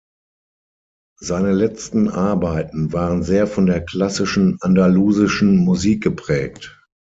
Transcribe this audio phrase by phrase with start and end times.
[1.19, 6.81] Seine letzten Arbeiten waren sehr von der klassischen andalusischen Musik geprägt.